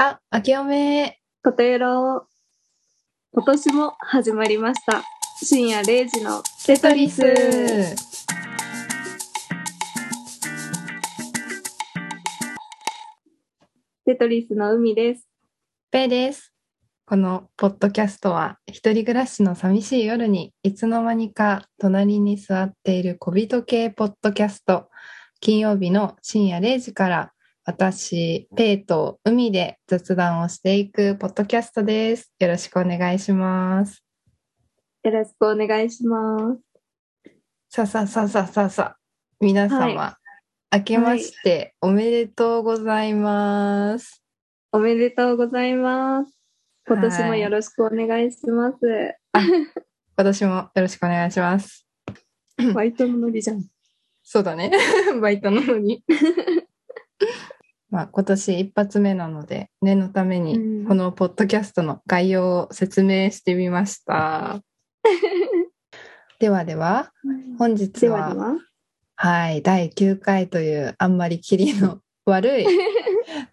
[0.00, 1.18] あ、明けおめ。
[1.42, 2.28] ことよろ。
[3.32, 5.02] 今年も始まりました。
[5.42, 7.20] 深夜0時のテトリス。
[14.04, 15.26] テトリスの海です。
[15.90, 16.52] ペイです。
[17.04, 24.90] このポッドキャストは、一人暮らしの寂しい夜にいつの間にか隣に座っている小人系ポッドキャスト。
[25.40, 27.32] 金曜日の深夜0時から、
[27.68, 32.32] 私、ペイと海で雑談をしていくポッドキャストです。
[32.38, 34.02] よろしくお願いします。
[35.04, 37.30] よろしくお願いします。
[37.68, 38.96] さあさあさあさあさあさあ、
[39.38, 40.18] 皆様、は
[40.74, 44.24] 明けましておめでとうございます。
[44.72, 46.32] おめでとうございます。
[46.86, 48.78] 今年もよろしくお願いします。
[49.34, 51.86] 今年もよろしくお願いします。
[52.72, 53.62] バイトのノリじゃん。
[54.24, 54.72] そうだね。
[55.20, 56.02] バイトなのに。
[57.90, 64.60] まあ今年一発目なので、念のためにうんこのポッドキャストの概要を説明してみました。
[66.38, 67.12] ではでは、
[67.58, 68.58] 本日は。
[69.16, 72.66] はい、第9回というあんまりキリの 悪い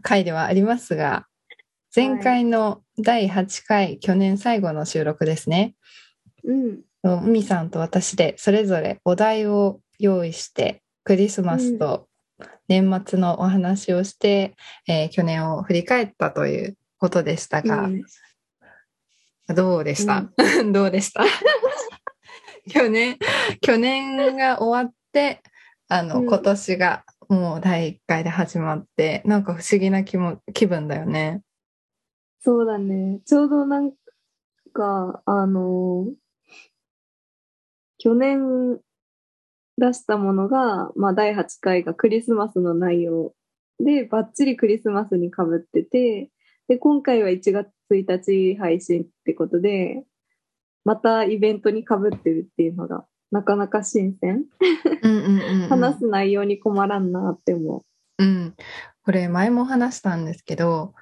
[0.04, 1.26] 回ではありますが、
[1.96, 5.76] 前回の第8回、去年最後の収録ですね。
[6.44, 6.82] うん。
[7.04, 12.08] 海さんと私でそれぞれお題を用意して、クリスマスと
[12.68, 14.56] 年末のお話をして、
[14.88, 18.04] えー去年を振り返ったということでしたが、うん。
[19.56, 20.26] どうでした、
[20.74, 21.24] どうでした？
[22.70, 23.18] 去年、
[23.62, 25.42] 去年が終わって、
[25.88, 26.28] あの、うん。
[26.28, 31.42] 今年がもう第1回で始まって、なんか不思議な気も気分だよね。
[32.42, 33.20] そうだね。
[33.26, 33.92] ちょうどなん
[34.74, 36.14] か、あのー
[37.98, 38.80] 去年
[39.78, 43.34] 出したものが、まあ第8回がクリスマスの内容
[43.80, 46.30] で、バッチリクリスマスに被ってて、
[46.68, 50.04] で、今回は1月1日配信ってことで、
[50.84, 54.46] またイベントに被ってるっていうのが、なかなか新鮮。
[55.70, 57.84] 話す内容に困らんなって思
[58.18, 58.56] うん。
[59.04, 60.94] これ前も話したんですけど、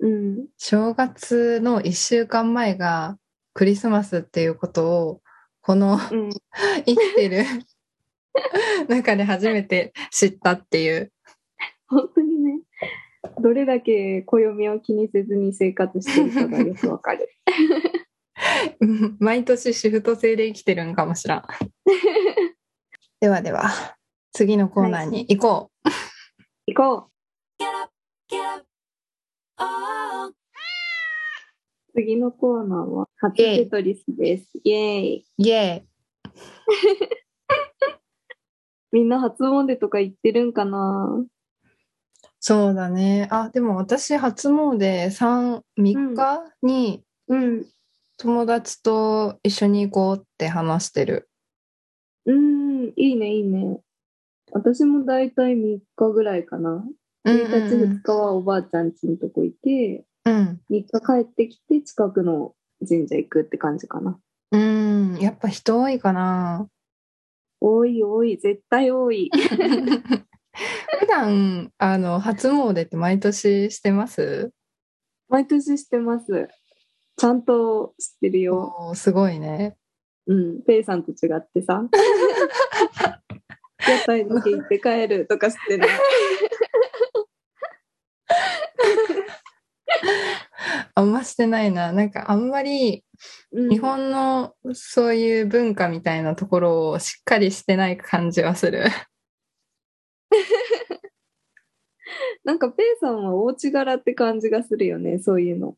[0.00, 0.08] う。
[0.08, 0.46] うん。
[0.56, 3.18] 正月の1週間前が
[3.54, 5.20] クリスマスっていうことを、
[5.60, 6.30] このうん。
[6.84, 7.44] 生きてる
[8.88, 11.12] 中で初めて知ったっていう。
[11.88, 12.60] 本当にね、
[13.40, 17.28] どれだけ暦を気にせずに生活してるかがよくわかる。
[18.80, 21.44] う ん毎年シフト制で生きてるんかもしらん。
[23.20, 23.70] ではでは、
[24.32, 25.88] 次のコーナーに行こう。
[26.66, 27.16] 行こう
[31.94, 34.50] 次のコーナーは、初テトリスです。
[34.64, 35.26] イェーイ。
[35.38, 35.86] イェーイ。
[38.92, 41.24] みんな初詣とか行ってるんかな？
[42.40, 43.28] そうだね。
[43.30, 47.66] あ、でも私初詣3、3日にうん。
[48.18, 51.28] 友達と一緒に行こうって話してる。
[52.24, 53.80] うん、いいね、いいね。
[54.52, 56.82] 私もだいたい3日ぐらいかな。
[57.26, 60.60] 1日、2日はおばあちゃん家のとこいて、うん。
[60.70, 62.54] 3日帰ってきて近くの
[62.88, 64.18] 神社行くって感じかな。
[64.52, 65.18] うん。
[65.20, 66.68] やっぱ人多いかな。
[67.60, 69.30] 多い多い、絶対多い。
[71.00, 74.52] 普段、あの、初詣って毎年してます？
[75.28, 76.48] 毎年してます。
[77.16, 78.92] ちゃんと知ってるよ。
[78.94, 79.76] すごいね。
[80.26, 80.62] うん。
[80.62, 81.82] ペイさんと違ってさ。
[83.88, 85.86] 屋台だけ行って帰るとか知ってる。
[90.98, 91.92] あんましてないな。
[91.92, 93.04] なんかあんまり
[93.52, 98.84] うん日本のそういう文化みたいなところをしっかりしてない感じはする。
[102.44, 105.76] なんかペイさんはお家柄って感じがするよね、そういうの。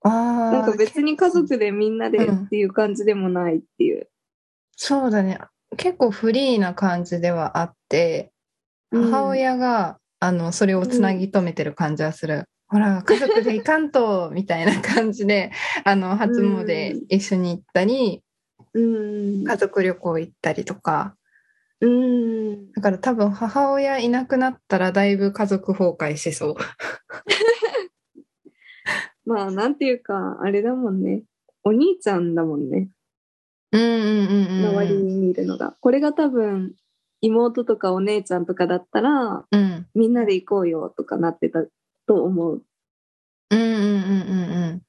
[0.00, 0.08] あ
[0.52, 4.08] なんか別に家族でみんなでうんっていう感じでもないっていう。
[4.76, 5.38] そうだね。
[5.76, 8.32] 結構フリーな感じではあって、
[8.90, 12.48] 母親が、あの、それをつなぎ止めてる感じはする。
[12.68, 15.50] ほら、家族で行かんと、みたいな感じで、
[15.84, 18.22] あの、初詣一緒に行ったり、
[18.74, 19.44] うん。
[19.44, 21.16] 家族旅行行ったりとか。
[21.80, 22.72] うん。
[22.72, 26.56] だから多分母親いなくなったらだいぶ家族崩壊しそう。
[29.24, 31.22] まあ、なんていうか、あれだもんね。
[31.64, 32.90] お兄ちゃんだもんね。
[33.72, 33.98] うんうんうん
[34.60, 34.66] うん。
[34.66, 35.76] 周りに見るのが。
[35.80, 36.74] これが多分、
[37.20, 39.86] 妹とかお姉ちゃんとかだったら、うん。
[39.94, 41.64] みんなで行こうよとかなってた
[42.06, 42.62] と思う。
[43.50, 44.82] うんうんうんうんうん。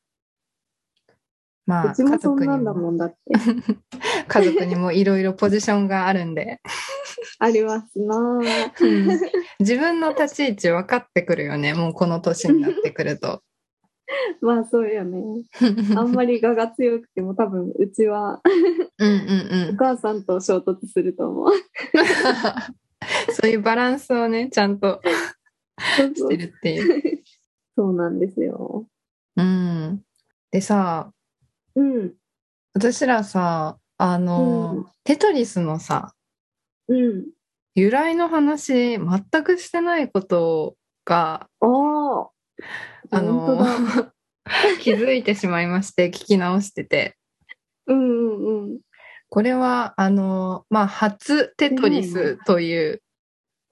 [1.66, 3.16] まあ、うちも家族にそんなんだも、もんだって。
[4.28, 6.60] 家族にもいろいろポジションがあるんで、
[7.40, 8.86] ありますなぁ。
[8.86, 9.20] うん
[9.60, 11.74] 自分の立ち位置分かってくるよね。
[11.74, 13.42] もうこの年になってくると。
[14.42, 15.22] まあそうよね。
[15.96, 18.42] あんまり我が強くても多分うちは
[18.98, 19.78] うんうんうおん。
[19.78, 21.52] 母さんと衝突すると思う。
[23.34, 25.00] そういうバランスをね、ちゃんと
[26.16, 27.19] してるっていう。
[27.80, 28.88] そうなんですよ。
[29.38, 30.02] うん。
[30.52, 31.14] でさ、
[31.76, 32.14] うん。
[32.74, 36.14] 私らさ、あの、うんテトリスのさ、
[36.90, 37.26] うん。
[37.76, 44.12] 由来の話、全くしてないことが、あの。
[44.82, 47.16] 気づいてしまいまして、聞き直してて。
[47.88, 48.80] うんうんうん。
[49.30, 53.02] これは、あの、まあ、初テトリスという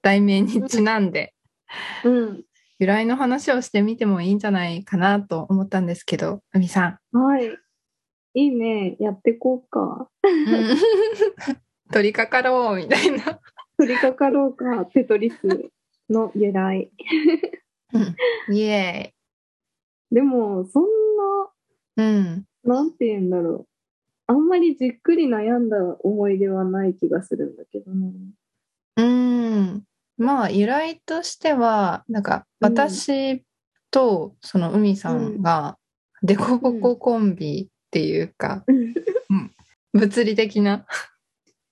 [0.00, 1.34] 題名にちなんで、
[2.04, 2.44] うん。
[2.80, 7.16] 由来の話をしてみてもいいんじゃないかなと思ったんですけど、海さん。
[7.16, 7.50] はい。
[8.34, 8.96] いいね。
[9.00, 10.08] やってこうか。
[10.22, 10.76] うん
[11.90, 13.40] 取り掛かろうみたいな。
[13.78, 14.84] 取り掛かろうか。
[14.86, 15.70] テトリス
[16.10, 16.90] の由来。
[18.50, 19.14] イエ
[20.10, 20.88] でも、そんーイ。
[21.96, 22.46] うん。
[22.62, 23.68] な、なんて言うんだろう。
[24.26, 28.12] あんまりじっくり悩んだ思い出はない気がするんだけどね。
[28.96, 29.87] うん。
[30.18, 33.44] まあ、由来としては、なんか、うん私
[33.90, 35.78] と、その海さんが、
[36.22, 38.64] デコボココンビっていうか、
[39.92, 40.86] 物理的な。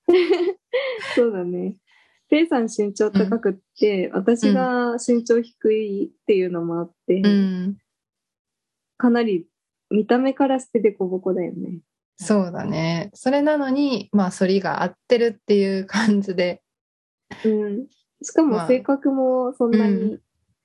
[1.15, 1.75] そうだね。
[2.29, 7.79] ペイさん身長高くって、私が身長低いっていうのもあって、うん。
[8.97, 9.47] かなり
[9.91, 11.81] 見た目からしてデコボコだよね。
[12.17, 13.11] そうだね。
[13.15, 16.63] それなのに、まあ、反りが合ってるっていう感じで。
[17.45, 17.87] うん。
[18.27, 20.19] しかまあも性格もそんなうに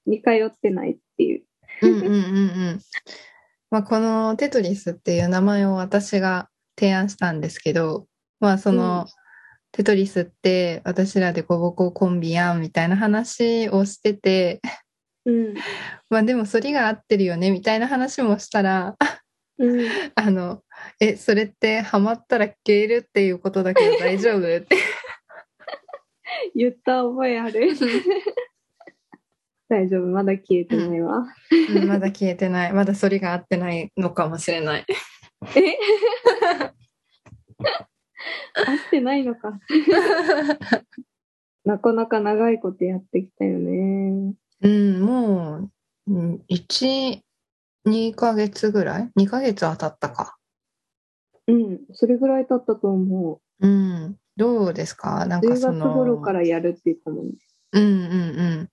[0.06, 1.44] 似通ってないっていう。
[1.84, 2.80] うんうんうんうん。
[3.70, 8.08] まあ、このテトリスっていう名前を私が提案したんですけど、
[8.40, 9.22] まあ、その、うん
[9.74, 14.60] テトリスって私らでコボココンビやんみたいな話をしてて、
[15.26, 15.54] うん。
[16.10, 18.98] まあでも反りが合ってるよねみたいな話もしたら、
[19.58, 19.88] うん。
[20.16, 20.62] あの、
[21.00, 24.76] え、それってハマったら消えるっていうことだけど大丈夫って。
[26.56, 27.72] 言った覚えある
[29.70, 31.26] 大丈夫、まだ消えてないわ。
[31.74, 32.74] うんまだ消えてない。
[32.74, 34.86] まだ反りが合ってないのかもしれない。
[35.56, 35.78] え？
[38.54, 39.60] 合ってないのか。
[41.64, 44.34] なかなか長いことやってきたよね。
[44.62, 45.72] うん、もう、
[46.08, 47.22] うん1、
[47.88, 50.38] 2ヶ月ぐらい ?2 ヶ月は経ったか。
[51.48, 53.68] うん、それぐらい経ったと思う。
[53.68, 54.18] うん。
[54.42, 55.26] どうですか？
[55.28, 55.86] なん10かその。
[55.86, 57.34] 月頃からやるって言ったもんね。
[57.74, 57.94] うんうんう
[58.64, 58.70] ん。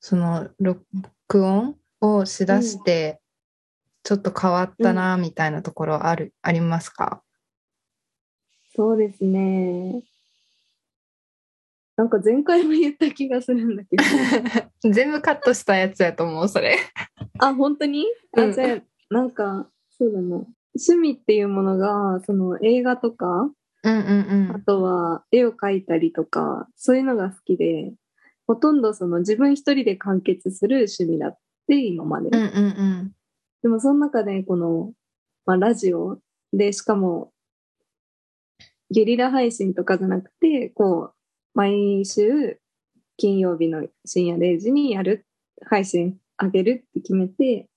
[0.00, 3.20] その、録音をしだして、
[4.02, 7.22] ちょっと変わったな、みたいなところある、ありますか？
[8.74, 10.02] そうですね。
[11.96, 14.02] なんか前回も言った気がするんだけど。
[14.90, 16.76] 全部カットしたやつやと思う、それ。
[17.38, 18.06] あ、本当に？
[18.36, 20.44] あ、うんじゃあ、なんか、そうだな。
[20.74, 23.48] 趣味っていうものが、その映画とか、
[23.90, 27.92] うんうんあとは絵を描いたりとか、そういうのが好きで、
[28.46, 32.28] ほとんどその自分一人で完結する趣味だって、今まで。
[32.28, 32.34] うん。
[32.34, 32.68] うんうんう
[33.04, 33.12] ん。
[33.62, 34.92] でもその中でこの、
[35.46, 36.18] まあ、ラジオ
[36.52, 37.32] で、しかも、
[38.90, 41.14] ゲリラ配信とかじゃなくて、こう、
[41.54, 42.60] 毎週
[43.16, 45.26] 金曜日の深夜0時にやる、
[45.66, 47.68] 配信あげるって決めて、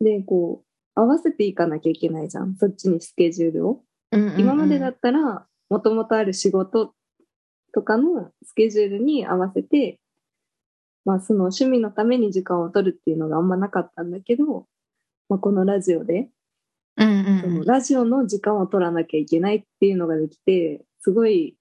[0.00, 2.56] で、こう、合わせていかなきゃいけないじゃん。
[2.56, 3.82] そっちにスケジュールを。
[4.12, 6.94] 今までだったら、もともとある仕事
[7.72, 10.00] とかのスケジュールに合わせて、
[11.04, 14.66] まあその趣味のために時間を取るっていうのがあんまなかったんだけど、
[15.28, 16.28] まあこのラジオで、
[16.96, 21.56] うんうんそのラジオの時間を取らなきゃいけないっていうのができて、すごい、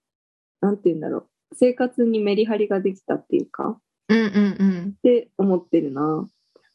[0.62, 4.96] なんて言うんだろう、生活にメリハリができたっていうか、うんうんうん。
[4.98, 6.28] って思ってるな。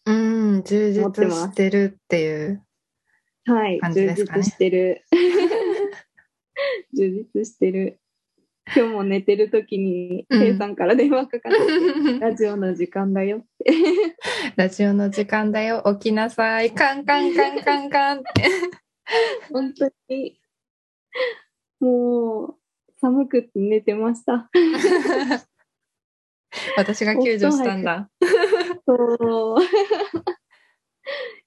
[0.05, 2.62] うん、充実してるっていう。
[3.45, 5.02] はい、充感じですかね実してる。
[6.95, 7.99] 充実してる。
[8.75, 11.59] 今日も寝てる時に、うんさんから電話かかって、
[12.21, 13.73] ラジオの時間だよって。
[14.57, 18.25] ラジオの時間だよ、起きなさい、カンカンカンカンカンって。
[19.52, 20.40] 本当に、
[21.81, 22.57] もう、
[23.00, 24.49] 寒くて寝てました。
[26.76, 28.09] 私が救助したんだ。
[28.87, 29.59] そう。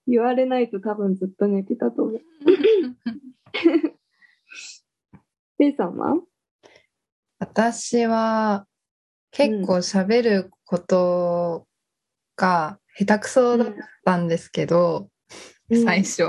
[0.07, 2.21] 言われないと多分ずっと寝てたと思う。
[5.77, 6.15] さんは？
[7.39, 8.65] 私は
[9.31, 11.67] 結構喋ること
[12.35, 13.73] が下手くそだっ
[14.05, 15.09] たんですけど、
[15.69, 16.23] 最初。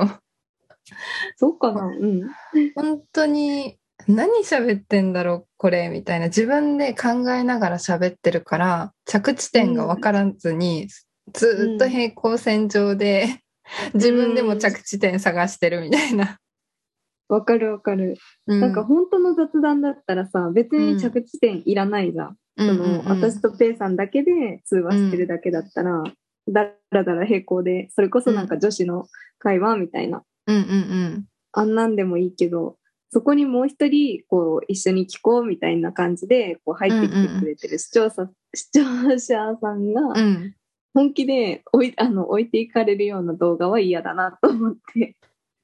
[1.37, 1.87] そうかな？
[1.87, 2.23] うん。
[2.75, 6.26] 本当に何喋ってんだろうこれみたいな。
[6.26, 10.88] 自分で考えながら喋ってるから着地点が分からずに、
[11.33, 13.42] ずーっと平行線上で
[13.95, 16.38] 自分でも着地点探してるみたいな。
[17.28, 18.16] わかるわかる。
[18.47, 22.37] うなんか本当の雑談だったらさ、別に着地点いらないじゃん。
[22.59, 26.02] その、私とペイさんだけで通話してるだけだったら、
[26.49, 29.06] だらだら平行で、それこそなんか女子の
[29.38, 31.25] 会話みたいな、うんうんうん。
[31.52, 32.76] あんなんでもいいけど、
[33.11, 38.83] そこにもう一人、こう、一緒に聞こうみたいな感じで、こう、入ってきてくれてる視聴者、視聴
[39.18, 40.54] 者さんが、うん。
[40.95, 45.14] 本気で置いあの置いていかれるような動画は嫌だなと思って、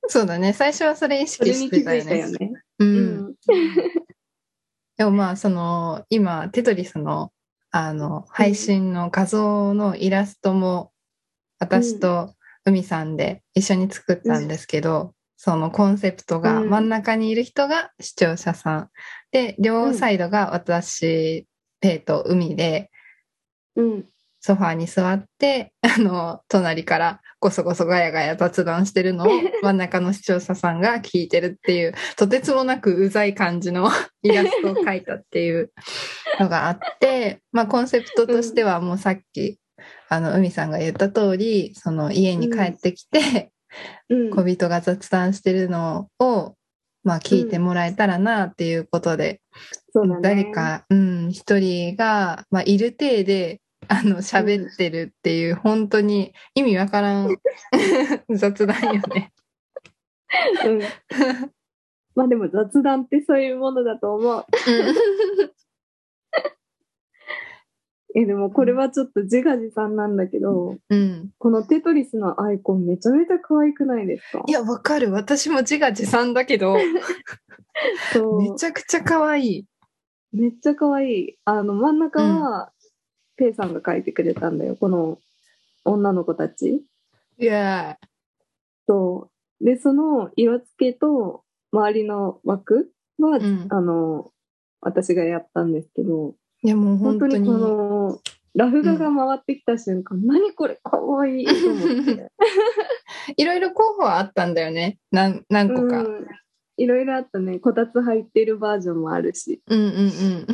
[0.09, 0.53] そうだね。
[0.53, 2.39] 最初はそれ意それ識しに気づいてたよね。
[2.39, 2.63] たよね。
[2.79, 2.85] う。
[2.85, 3.35] うんん。
[4.97, 7.33] でもまあ、その、今、テトリスの、
[7.71, 10.93] あの、配信の画像のイラストも、
[11.59, 18.91] 私と海さんで一緒に作ったんですけど、そのコンセプトがうん真ん中にいる人が視聴者さん。
[19.31, 21.47] で、両サイドが私、
[21.81, 22.91] ペイと海で、
[23.77, 24.05] うん。
[24.45, 29.29] ソファーに座って、 あの、隣からごそごそガヤガヤ雑談してるのを
[29.63, 33.89] 真ん中の視聴者さんが聞いてるっていう、とてつもなくうざい感じの
[34.23, 35.71] イラストを描いたっていう
[36.41, 39.61] のがあって、まあコンセプトとしてはもうさっき、
[40.09, 43.53] あの、海さんが言った通り、その家に帰ってきて、
[44.11, 44.31] うん。
[44.31, 46.57] 小人が雑談してるのを、
[47.05, 49.41] まあ聞いてもらえたらなっていうことで、
[49.93, 50.21] そうだね。
[50.21, 57.37] 誰か、うん、一人が、まあ、いる体で、あの、喋ってるっていう、本当に意味わからん
[58.31, 59.33] 雑談よね。
[60.67, 60.81] うん。
[62.15, 64.45] まあでも雑談ってそういうものだと思う。
[68.15, 71.31] え、でもこれはちょっと自画自賛なんだけど、うん。
[71.39, 74.45] このテトリスのアイコンめちゃめちゃ可愛くないですか？
[74.47, 75.11] いや、わかる。
[75.13, 76.83] 私も自画自賛だけど、め
[78.59, 79.67] ちゃくちゃ可愛い。
[80.33, 81.39] めっちゃ可愛い。
[81.47, 82.71] あの、真ん中は、
[83.43, 84.77] ペイさんが描いてくれたんだよ。
[84.77, 85.19] この
[85.85, 86.85] 女の子たち。
[87.39, 87.99] いや
[88.87, 89.31] そ
[89.61, 89.65] う。
[89.65, 94.31] で、その色付けと周りの枠は、うんあの、
[94.81, 97.53] 私がやったんですけど、いやもう本当にこ。
[97.53, 98.21] の、
[98.55, 102.31] ラフ画が回ってきた瞬間、何これかわいいと思って。
[103.37, 104.99] いろいろ候補はあったんだよね。
[105.11, 106.05] 何何個か。
[106.05, 106.27] うん
[106.79, 107.59] いろいろあったね。
[107.59, 109.61] こたつ入ってるバージョンもあるし。
[109.67, 110.47] うんうんうん。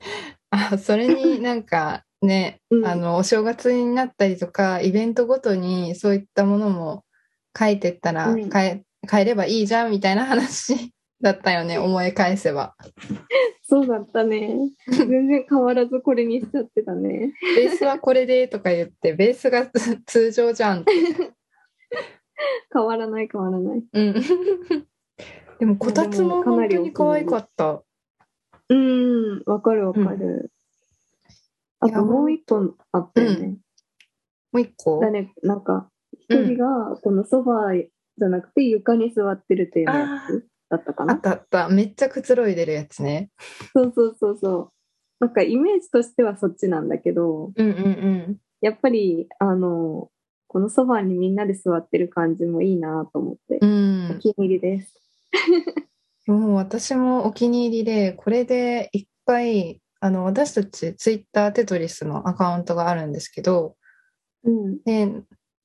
[0.50, 7.04] あ、それになんかね、うんあの、お正月になったりとか、イベントごとにそういったものも
[7.58, 12.74] 書いてったらうん変え、変えればいいじゃんみたいな話 だったよね、思い返せば。
[13.62, 14.56] そうだったね。
[14.86, 17.32] 全然変わらずこれにしちゃってたね。
[17.56, 19.70] ベースはこれでとか言って、ベースが
[20.06, 20.92] 通常じゃんって。
[22.72, 23.84] 変わらない変わらない。
[23.92, 24.14] うん。
[25.58, 27.82] でも、こたつも本当に可愛かった。
[28.68, 30.50] うん、わかるわかる。
[31.80, 33.56] あともう一本あったよね。
[34.52, 35.00] もう一個？
[35.00, 37.86] だね、なんか、一人がこのソファー
[38.18, 41.68] じゃなくて床に座ってるっていうやつだったかあなったあった。
[41.68, 43.30] めっちゃくつろいでるやつね。
[43.72, 44.72] そうそうそうそう。
[45.20, 47.80] なんかイメージとしてはそっちなんだけど、うんうんう
[48.30, 48.36] ん。
[48.60, 50.10] やっぱり、あの、
[50.46, 54.18] このソファーにみんなで座ってる感じもいいなと思って、うんお。
[54.18, 55.00] 気に入りです。
[56.26, 63.76] もう私もお気に入りで、これで一回、あの、私たちツイッターテトリスのアカウントがあるんですけど、
[64.44, 64.82] うん。
[64.84, 65.12] で、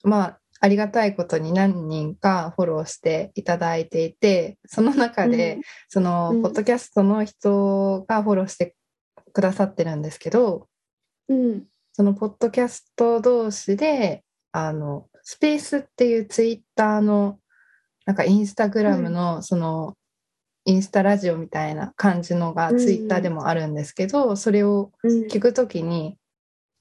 [0.03, 5.59] まあ、ありがたいことに何人かフォローしていただいていて、その中で、
[5.89, 8.75] その、うんポッドキャストの人がフォローして
[9.33, 10.67] くださってるんですけど、
[11.27, 11.65] うん。
[11.91, 17.39] そのポッドキャスト同士で、あの、スペースっていうツイッターの、
[18.05, 19.95] なんかインスタグラムの、その、
[20.65, 25.27] インスタラジオみたいな感じのがうんツイッターでもあるんですけど、それをうん。
[25.27, 26.17] 聞くときに、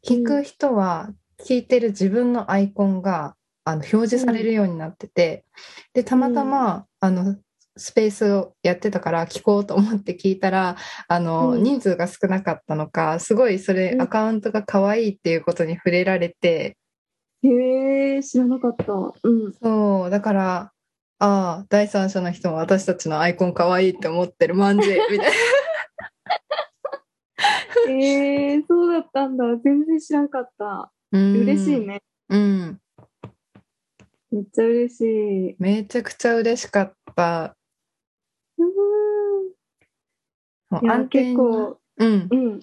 [0.06, 1.10] 聞く人は
[1.40, 3.34] 聞いてる自分のアイコンが
[3.64, 5.44] あの表示されるようになってて、
[5.94, 7.36] で、たまたま、あの、
[7.76, 10.76] スペースをやってたから聞こうと思って聞いたら、
[11.08, 16.76] あの、うん人数が少なかったのか、すごいそれ、うんアカウントが可愛いっていうことに触れられて、
[17.44, 18.92] へえ、知らなかった。
[18.92, 19.52] うん。
[19.60, 20.71] そう、だから、
[21.24, 25.26] ああ、第三者の人も私たちのアイコン可愛いって思ってる、まんじ みたいな。
[27.90, 29.44] えー、そうだったんだ。
[29.58, 30.92] 全然知らんかった。
[31.12, 31.80] うん嬉しい。
[31.86, 32.02] ね。
[32.28, 32.80] うん。
[34.32, 35.00] めっちゃ嬉し
[35.50, 35.56] い。
[35.60, 37.56] めちゃくちゃ嬉しかった。
[38.58, 38.68] うん。
[40.82, 42.28] いや、結構、うん。
[42.32, 42.60] うん。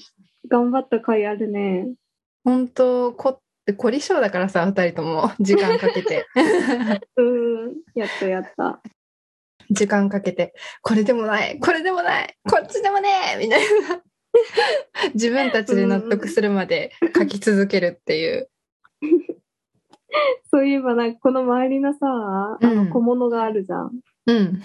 [0.50, 1.94] 頑張った回あるね。
[2.44, 3.40] 本当こっ
[3.72, 6.26] て凝り性だからさ、二人とも 時間かけて。
[7.18, 7.76] うん。
[7.96, 8.82] やったやった。
[9.70, 14.02] 時間かけて、これでもない、これでもない、こっちでもねえみたいな。
[15.14, 18.50] 自分たちで納得するまで書き続けるっていう。
[20.52, 23.92] そういえばなんかこの周りのさ、あうんの小物があるじゃん。
[24.26, 24.62] うん。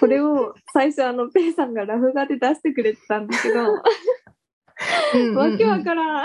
[0.00, 3.74] これを最初あのペイさんがラフ画で出してくれてたんだけど、
[5.38, 6.24] わけわからん。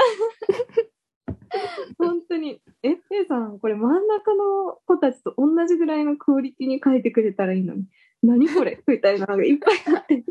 [1.98, 2.62] 本当に。
[2.84, 7.86] え、ペイさん、これ真ん中の子たちと同じぐらいのクオリティに書いてくれたらいいのに。
[8.24, 8.82] 何これ？
[8.88, 10.24] みたいなのがいっぱいあって。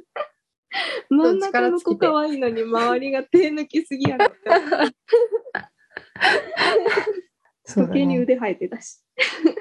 [1.09, 4.37] 真ん中の子可愛いのに周りが手抜きすぎやろって
[7.67, 8.23] 時計にね。
[8.23, 9.01] 腕生えてたし。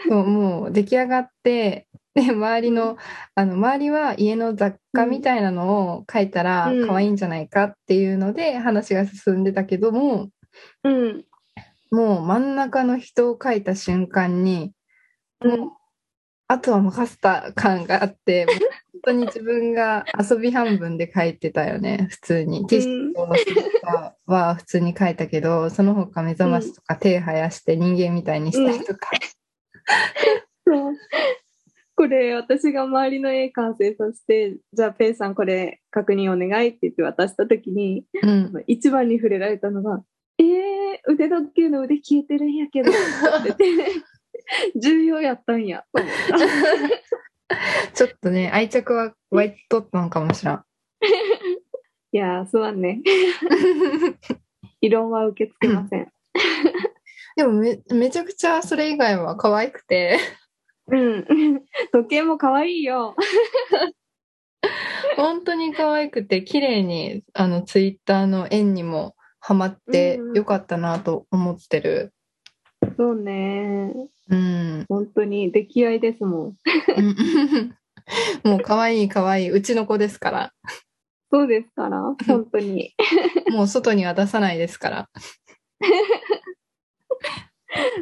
[0.07, 2.97] そうもう出来上がって、で、周りの、
[3.35, 10.29] あの、周りは家の雑貨みたいなのを書いたらうん可愛いんじゃないかっていうので話が進んでたけども、
[10.83, 11.25] うん。
[11.95, 14.73] もう真ん中の人を書いた瞬間に、
[15.41, 15.71] うん。
[16.47, 22.67] あとは任せた感があって、もう本当に自分が遊び半分で書いてたよね、普通に。
[22.67, 29.09] ティッシュとスターは普通に書いたけど、その他目覚ましとか手生やして人間みたいにしたりとか。
[30.67, 30.93] そう。
[31.95, 38.63] これ、私が周りの絵完成させて、じゃあ、ペイさんこれ確認お願いって言って渡したときに、うん。
[38.67, 40.03] 一番に触れられたのが、
[40.37, 40.45] えー、
[41.07, 42.99] 腕時計の腕消えてるんやけど、って
[43.43, 43.91] 言って、
[44.75, 46.13] 重要やったんや、と思っ
[47.49, 47.93] た。
[47.93, 50.63] ちょっとね、愛着は湧いとったのかもしらん。
[52.11, 53.01] いやー、そうはね。
[54.81, 56.11] 異論は受け付けません。
[57.35, 60.17] でもめめちゃくちゃそれ以外は可愛くて、
[60.87, 61.25] うん。
[61.91, 63.15] 時計も可愛いよ。
[65.17, 69.14] 本当に可愛くて、綺麗にあのツイッターの円にも
[69.47, 72.11] ハマってうんよかったなと思ってる。
[72.97, 73.93] そうね。
[74.27, 74.85] うん。
[74.89, 76.55] 本当に出来合いですもん。
[78.43, 80.53] もう可愛い可愛い、うちの子ですから。
[81.31, 82.95] そうですから、本当に。
[83.53, 85.09] もう外には出さないですから。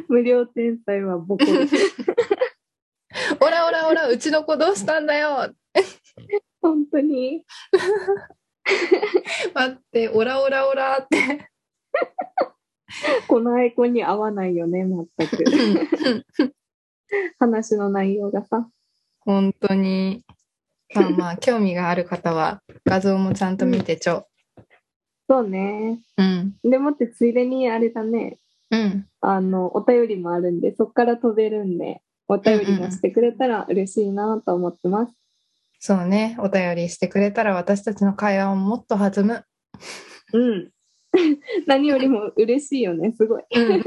[0.08, 1.76] 無料天才はボコです。
[3.38, 5.54] オラオラオラ、うちの子どうしたんだよ
[6.62, 7.44] 本当に。
[9.54, 11.50] 待って、オラオラオラって。
[13.28, 15.44] このアイコンに合わないよね、全く。
[17.38, 18.68] 話の内容がさ。
[19.20, 20.24] 本当に。
[20.94, 24.28] まあまあ、興味がある方は画像もちゃんと見てちょ。
[25.28, 25.98] そうね。
[26.16, 26.54] うん。
[26.62, 28.38] でもってついでにあれだね。
[28.70, 29.06] うん。
[29.20, 35.14] あの、お便りもあるんで、そっから飛べるんで、お便りもしてくれたら嬉しいなと思ってます。
[35.86, 36.34] そうね。
[36.38, 39.44] お便りしてくれたら私たちの会話ももっと弾む。
[40.32, 40.70] うん。
[41.68, 43.44] 何よりも嬉しいよね、すごい。
[43.54, 43.82] うん。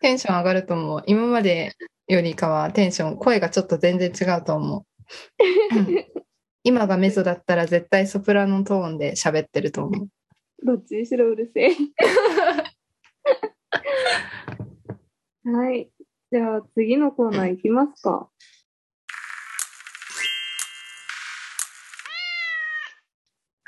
[0.00, 1.02] テンション上がると思う。
[1.08, 1.72] 今まで
[2.06, 5.76] よりかはテンション、声がちょっと全然違うと思う。
[5.76, 6.04] うん
[6.62, 10.08] 今がメゾだったら絶対ソプラノトーンで喋ってると思う。
[10.64, 11.76] どっちにしろうるせえ。
[15.50, 15.90] はい。
[16.30, 18.28] じゃあ次のコーナーいきますか。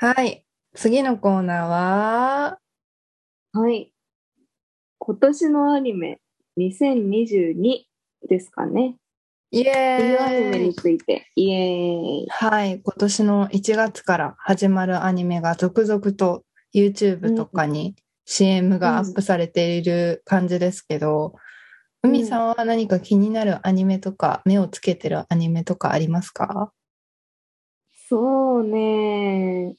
[0.05, 0.43] はい。
[0.75, 2.59] 次のコーナーは、
[3.53, 3.93] はい。
[4.97, 6.19] 今年のアニメ
[6.57, 7.83] 2022
[8.27, 8.97] ですかね。
[9.51, 11.31] イエ冬アニメーイについて。
[11.37, 12.27] イエーイ。
[12.29, 12.81] はい。
[12.81, 16.43] 今年の1月から始まるアニメが続々と
[16.75, 21.27] YouTube とかに CM がアップされている感じですけど、
[22.03, 26.73] うん海さんは何か気になるアニメとか、目をつけてるアニメとかありますか？
[28.09, 29.77] そうね。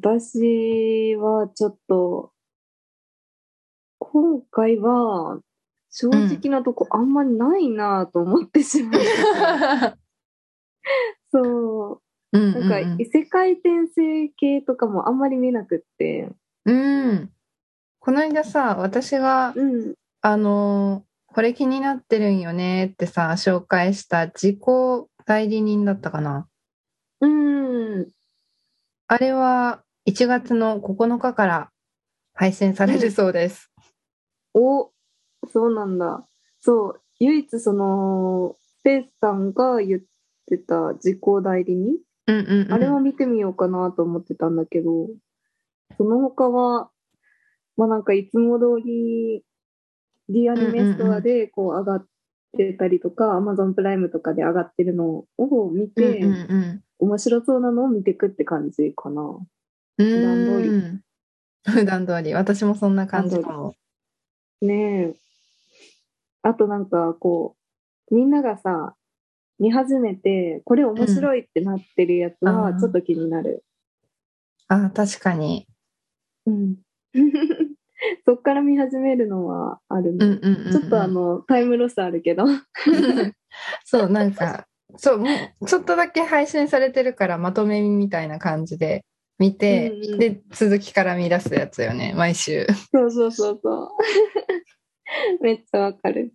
[0.00, 2.32] 私はちょっと、
[3.98, 5.40] 今回は
[5.90, 9.00] 正直なとこあんまりないなと思ってしまう。
[11.32, 12.00] そう。
[12.32, 16.28] うんなんか異世界転生系とかもあんまり見なくって。
[16.64, 17.30] うん、うん。
[18.00, 19.94] この間さ、私が、うん。
[20.20, 24.58] あのーこれ気になってるんよねってさ、紹介した自己
[25.26, 26.48] 代理人だったかな。
[27.20, 28.08] うん。
[29.08, 31.70] あれは1月の9日から
[32.34, 33.72] 配信されるそうです。
[34.52, 34.90] お、
[35.50, 36.26] そうなんだ。
[36.60, 37.00] そう。
[37.20, 40.00] 唯一その、スペースさんが言っ
[40.46, 41.96] てた自己代理人？
[42.26, 45.08] うんうんうん、あれは見てみようかなと思ってたんだけど、
[45.96, 46.90] その他は、
[47.76, 49.44] まあなんかいつも通り、
[50.28, 52.06] D アニメストアでこう上がっ
[52.56, 59.22] てたりとか、Amazon プライムとかで上がってるのを見うんて、うんうん面白そうなのを見てくって感じかな。
[59.96, 61.00] 普段通りり。
[61.64, 62.34] 普 段通り。
[62.34, 63.74] 私もそんな感じかも。
[64.60, 65.14] ねえ。
[66.42, 67.56] あとなんかこ
[68.10, 68.94] う、みんながさ、
[69.58, 73.64] 見始めて、これ面白いってなってるやつうんはちょっと気になる。
[74.68, 75.66] あ、確かに。
[76.46, 76.76] うん。
[78.26, 82.44] そっから見始めるのはあるうんうんちょっとあの、タイムロスあるけど。
[83.84, 85.26] そう、なんか、そう、も
[85.60, 89.04] うちょっとだけ配信されてるからまとめみたいな感じで
[89.38, 92.66] 見て、うんうんで、続きから見出すやつよね、毎週。
[92.92, 93.88] そうそうそうそう。
[95.42, 96.32] めっちゃわかる。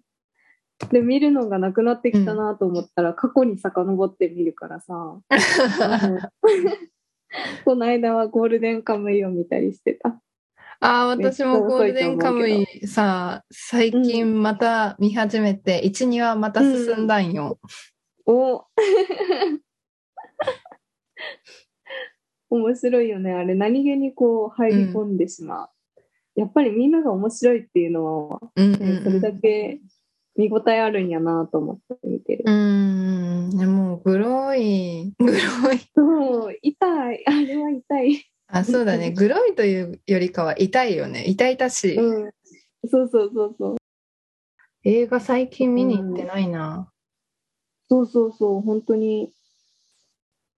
[0.92, 5.20] で、見るのがなくなってきたなと思ったら、過去に遡って見るからさ。
[7.64, 10.20] この間はゴールデンカムイを見たりしてた。
[10.82, 17.60] ああ、私もゴールデンカムイさ、最近また見始めて、1、2話また進んだんよ。
[18.26, 18.64] お
[22.50, 23.34] 面白いよね。
[23.34, 25.70] あれ、何気にこう入り込んでしまう。
[26.36, 29.82] やっぱりみんなが面白いっていうのは、うんねそれだけ
[30.36, 32.44] 見応えあるんやなと思って見てる。
[32.46, 33.58] うん。
[33.58, 35.14] でもう、グロい。
[35.20, 35.80] グロい。
[35.94, 37.28] そう、痛い。
[37.28, 38.26] あれは痛い。
[38.48, 39.12] あ、そうだね。
[39.18, 41.26] グロいというよりかは痛いよね。
[41.28, 41.98] 痛々しい。
[41.98, 42.32] うん。
[42.88, 43.76] そうそうそうそう。
[44.86, 46.90] 映画最近見に行ってないな。
[47.90, 49.34] そうそうそう、本当に。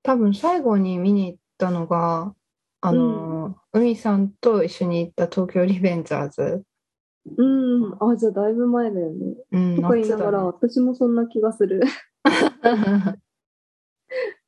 [0.04, 2.34] 多分最後に見に行ったのが、
[2.82, 6.64] あの、海さんと一緒に行った東京リベンジャーズ。
[7.38, 7.94] うん。
[8.00, 9.36] あ、じゃあだいぶ前だよね。
[9.52, 11.82] うん、とか言いながら、夏私もそんな気がする。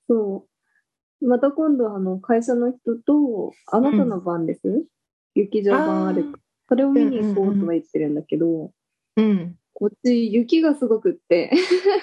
[0.10, 0.48] そ
[1.22, 1.28] う。
[1.28, 4.62] また今度、あの、会社の人と、あなたの番です、
[5.36, 6.26] 劇場版ある。
[6.68, 8.72] それを見に行こうとは言ってるんだけど、
[9.16, 9.56] うん。
[9.74, 11.52] こっち雪がすごくって、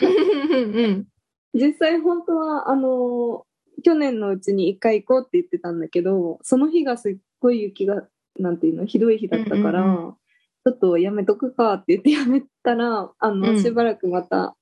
[0.00, 1.08] うん。
[1.52, 3.44] 実際本当は、あの、
[3.82, 8.06] 去年のうちに一回行こうって言ってたんだけど、その日がすっごい雪が、
[8.38, 10.14] なんていうの、ひどい日だったから、うんうん
[10.62, 14.54] ちょっとやめとくかって言ってやめたら、あの、うんしばらくまた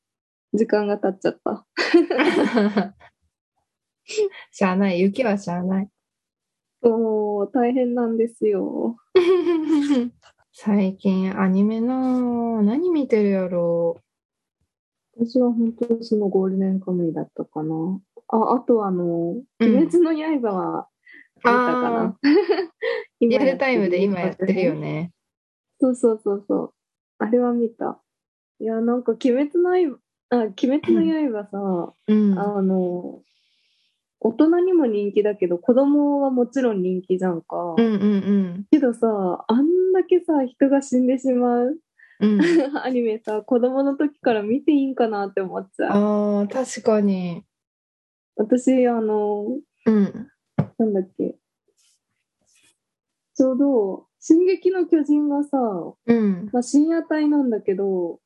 [0.55, 1.67] 時間が経っちゃった。
[4.53, 5.01] しゃあない。
[5.01, 5.91] 雪はしゃあない。
[6.83, 8.97] そう、大変なんですよ。
[10.53, 14.01] 最近アニメの何見てるやろ
[15.17, 18.01] 私は本当にそのゴールデンカムイだったかな。
[18.29, 20.89] あ、あとあの、うん鬼滅の刃は
[21.37, 22.19] 見たかな。
[23.21, 24.81] 今リアルタイムで今やってるよね。
[24.81, 25.13] ね。
[25.81, 26.75] そうそうそうそう。
[27.19, 28.01] あれは見た。
[28.61, 29.99] いや、なんか鬼滅の刃、
[30.31, 32.39] あ、鬼滅の刃さ、うん。
[32.39, 33.23] あの、
[34.21, 37.57] 大人にも人気だけど、子供はもちろん人気じゃんか。
[37.77, 41.79] うんうんけどさ、あんだけさ、人が死んでしまう
[42.21, 42.33] うん。
[42.35, 42.41] うん、
[42.83, 45.91] アニメさ、子供の時から見ていいんかなって思っちゃう。
[45.91, 47.45] ああ、確かに。
[48.39, 49.47] 私、あの、
[49.87, 50.29] うん。
[50.79, 51.37] なんだっけ。
[53.37, 55.59] ちょうど、進撃の巨人がさ、
[56.07, 56.49] うん。
[56.53, 58.21] まあ、深夜帯なんだけど、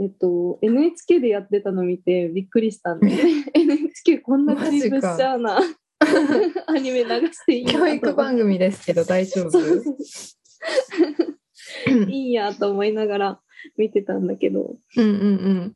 [0.00, 3.10] えっと、NHK でやってたの見てびっくりしたんで、
[3.54, 5.58] NHK こんなチープしちゃうな
[6.66, 9.58] アニメ流していい教育番組ですけど大丈夫？
[12.08, 13.40] いいやと思いながら
[13.76, 15.74] 見てたんだけど、うんうん。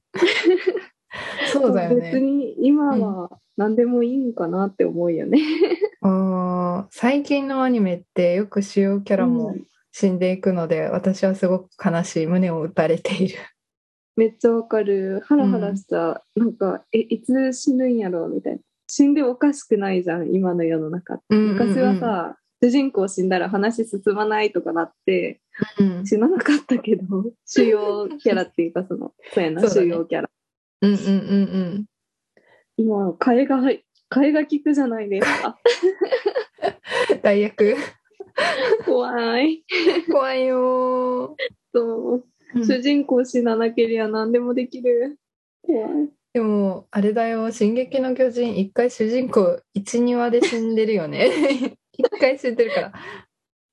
[1.53, 2.20] そうだよ別ね。
[2.20, 5.38] に今は何でもいいんかなって思うよね。
[6.03, 13.37] あー最近のアニメってよく主要キャラもうん死んでいくので、私はすごく悲しい胸を打たれている。
[14.16, 15.22] めっちゃわかる。
[15.27, 18.59] ハラハラした、なんか、え、いつ死ぬんやろみたいな。
[18.88, 21.37] 死んでおかしくないじゃん、今の世の中って。
[21.37, 25.40] 昔はさ、主人公死んだら話進まないとかなって、
[25.79, 27.03] うん、死ななかったけど、
[27.44, 30.31] 主要キャラっていうか、その、そうやな、主要キャラ。
[30.81, 31.14] うんうんうんう
[31.79, 31.85] ん。
[32.77, 35.59] 今、替えが、替えが効くじゃないですか。
[37.23, 37.77] 大役。
[38.85, 39.65] 怖い。
[40.11, 41.37] 怖いよ
[41.73, 45.19] そう、ー、主人公死ななけりゃ何でもできる。
[45.63, 46.11] 怖い。
[46.33, 51.29] でも、あれだよ、進撃の巨人、一回主人公1、2話で死んでるよね。
[51.93, 52.93] 一回死んでるから。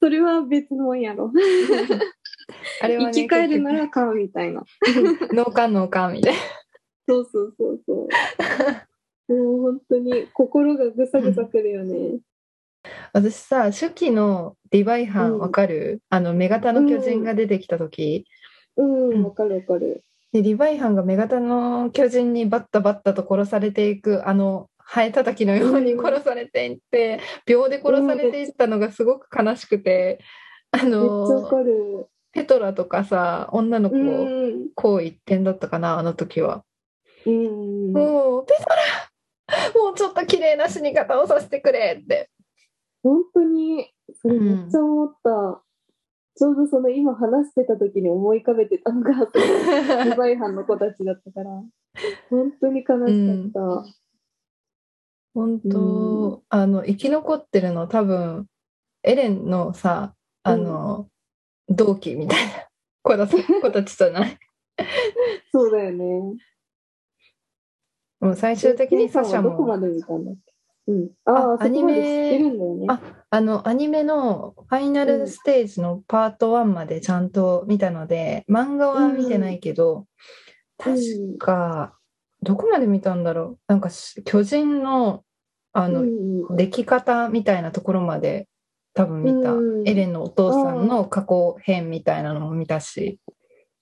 [0.01, 1.31] それは別もんやろ。
[2.81, 4.63] あれはね、生き返るな結ら買うみたいな。
[4.85, 6.39] 局脳幹脳幹みたいな。
[7.07, 8.07] そうそうそうそう。
[9.29, 12.19] もう本当に心がぐさぐさくるよね。
[13.13, 18.25] 私さ、初期のリヴァイハうんンわかる、あの、メガタの巨人が出てきた時、
[18.77, 20.03] うん、わかるわかる。
[20.31, 30.19] でリヴァイハンがメガタの巨人にバッタバッタと殺されていくあのハエたたきのように殺されていって秒で殺されていったのがすごく悲しくて
[30.71, 32.07] あめっちゃわのかる。
[32.31, 34.69] ペトラとかさ女の子うん。
[34.75, 36.63] こう一点だったかなあの時は、
[37.25, 37.91] うん。
[37.91, 39.08] もうペトラ
[39.75, 42.29] もうちょっと綺麗な死に方をさせてくれって。
[43.03, 45.63] 本当に、それめっちゃ思った。
[46.35, 51.49] ちょうどその今話してた時に思い浮かべてたのが、そのリヴァイハンの子たちだったから、
[52.29, 53.99] 本当に悲しかった。
[55.33, 58.47] 本当、あの生き残ってるの多分
[59.03, 61.07] エレンのさあの、
[61.67, 62.53] 同期みたいな
[63.03, 64.37] 子たちじゃない。
[65.51, 66.37] そうだよね。
[68.19, 70.53] もう最終的にサシャどこまもで見たんだっけ？
[70.91, 71.09] うん。
[71.25, 72.39] ああ、あアニメ。
[72.39, 72.85] ね。
[72.87, 80.05] ああのアニメのファイナルステージのパート1までちゃんと見たので、漫画は見てないけど、
[80.85, 80.95] うん。
[80.95, 81.97] 確か
[82.41, 83.59] どこまで見たんだろう？
[83.67, 85.23] なんかし巨人の
[85.71, 86.55] あの、うんうん。
[86.57, 88.47] 出来方みたいなところまで
[88.95, 89.87] 多分見た、うん。
[89.87, 93.19] エレンのお父さんの過去編みたいなのも見たし。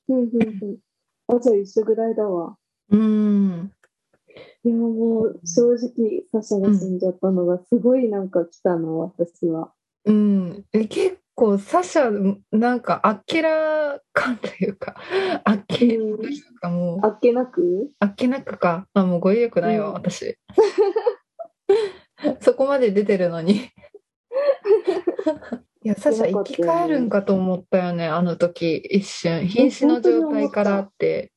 [0.10, 1.36] うんうんうん。
[1.36, 2.58] あ、じゃあ一緒ぐらいだわ。
[2.90, 3.72] うん
[4.68, 9.72] いや、もう正直、サシャが死んじゃったのがすごいなんか来たの、私は。
[10.04, 10.66] うん。
[10.74, 14.96] え結構サシャなんかあっけら感というか
[15.46, 17.00] あっけらというかもう。
[17.06, 17.92] あっけなく？
[18.00, 18.88] あっけなくか。
[18.94, 19.94] あもう語彙力ないわ、うん。
[19.94, 20.38] 私。
[22.42, 23.54] そこまで出てるのに。
[25.84, 29.48] いやサシャ生き返るんかと思ったよねあの時一瞬。
[29.48, 31.32] 瀕死の状態からって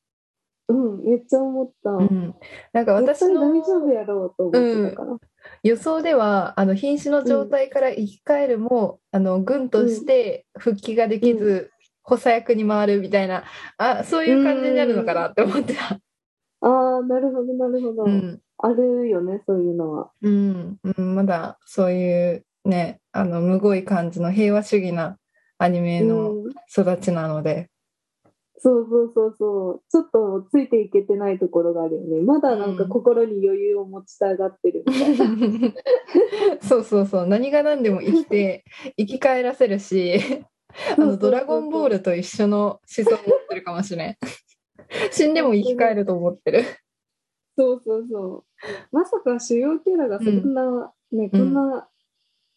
[0.71, 1.89] うん、めっちゃ思った。
[1.91, 2.35] うん、
[2.73, 5.17] なんか私の大丈夫やろうと思ってたから。
[5.63, 11.71] 予想ではあの瀕死の状態から生き返るも、あの軍として復帰ができず、
[12.03, 13.43] 補佐役に回るみたいな
[13.77, 15.99] あそういう感じになるのかなって思ってた。
[16.61, 18.03] ああ、なるほど、なるほど。
[18.05, 20.11] うんあるよね、そういうのは。
[20.21, 25.17] うんうん、まだそういうねあのむごい感じの平和主義な
[25.57, 27.69] アニメのうん、育ちなので、
[28.63, 29.81] そうそうそうそう。
[29.91, 32.21] ちょっとついていけてないところがあるよね。
[32.21, 35.27] まだなんかうん心に余裕を持ちたがってるみたいな。
[36.61, 38.63] そうそうそう何が何でも生きて
[38.97, 40.19] 生き返らせるし
[40.95, 44.17] あのドラゴンボールと一緒の思想を持ってるかもしれん
[45.11, 46.63] 死んでも生き返ると思ってる
[47.57, 48.65] そうそうそう。
[48.91, 51.89] まさか主要キャラがそんな、ね、こんな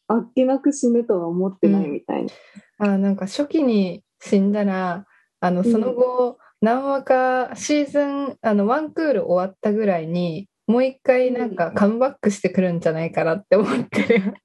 [0.06, 2.30] あっけなく死ぬとは思ってないみたいな。
[2.78, 5.06] あなんか初期に死んだら
[5.44, 14.36] あのうんその後、何話かシーズンあのワンクール終わったぐらいにもう一回なんかカムバックしてくるんじゃないかなって思ってる。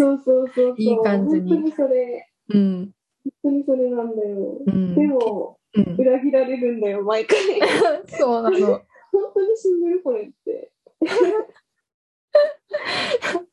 [0.00, 0.74] そうそうそうそう。
[0.78, 2.90] いい感じに本当にそれ、うん
[3.42, 4.62] 本当にそれなんだよ。
[4.66, 7.38] うんでも、うん、裏切られるんだよ、毎回。
[8.08, 8.58] そうなの。
[8.58, 8.80] 本
[9.34, 10.72] 当に死んでる、これって。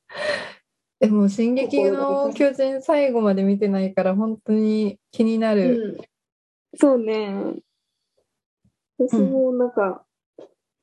[1.02, 6.00] でも「進撃の巨人」最後まで見てないから本当に気になる。
[6.74, 7.56] うんそうね。
[8.98, 10.06] 私もなんか、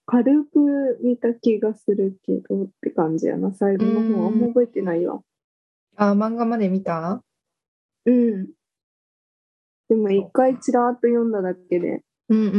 [0.06, 3.52] 軽く見た気がするけどって感じやな。
[3.52, 5.20] 最後の方あんま覚えてないわ。
[5.96, 7.22] あ漫画まで見た？
[8.06, 8.48] うん。
[9.88, 12.58] でも一回ちらーっと読んだだけでうんうんう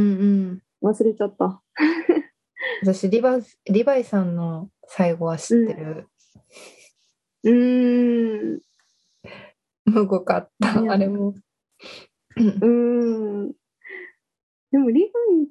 [0.54, 0.62] ん。
[0.82, 1.62] 忘れちゃった。
[2.82, 3.44] 私リバリ
[3.82, 6.08] ヴァイさんの最後は知ってる。
[7.44, 8.60] うーん。
[9.86, 11.34] むごかったあれも。
[12.36, 12.66] うー
[13.48, 13.52] ん。
[14.70, 15.48] でもリヴァイ、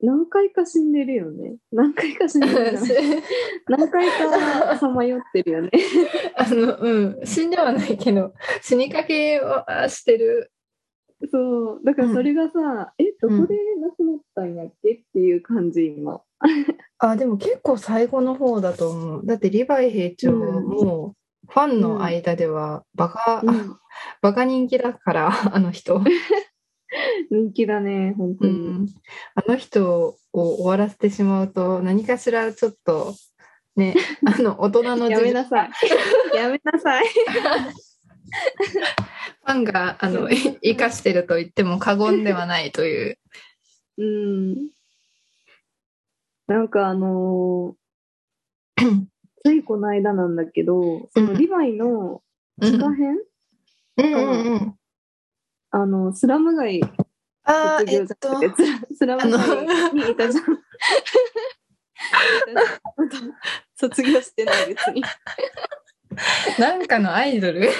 [0.00, 1.56] 何回か死んでるよね。
[1.72, 2.78] 何回か死んでる
[3.68, 5.70] 何回かさまよってるよね。
[6.36, 10.52] あの、うん、死んではないけど、死にかけはしてる。
[11.30, 11.80] そう。
[11.84, 16.22] だからそれがさ、え、どこで亡くなったんやっけっていう感じ、今。
[16.98, 19.26] あ、でも結構最後の方だと思う。
[19.26, 21.16] だってリヴァイ兵長うんも、
[21.48, 23.76] ファンの間ではバカ、うん
[24.22, 26.02] バカ人気だから、 あの人。
[27.30, 28.50] 人気だね、本当に。
[28.52, 28.86] うん、
[29.34, 33.14] あの人を終わらせてしまうと、何かしらちょっと、
[33.76, 35.70] ね、あの、大人のやめなさい。
[36.34, 37.04] やめなさい。
[37.08, 43.18] ファンが、あの、い生かしてると言っても過言ではないという。
[43.98, 44.70] うん。
[46.46, 49.08] なんかあのー
[49.48, 52.22] ついこの間なんだけど、そのリヴァイの
[52.60, 53.16] うん地下編、
[53.96, 54.74] うんうんうん。
[55.70, 56.82] あの、スラム街
[57.44, 58.28] あー、え卒業じっと
[58.94, 60.44] スラム街にいたじゃん。
[63.74, 65.02] 卒業してない別に。
[66.58, 67.70] なんかのアイドル？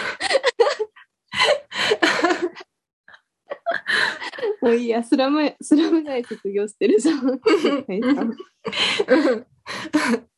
[4.62, 7.20] もういいや、スラム、スラム街卒業してるじゃん。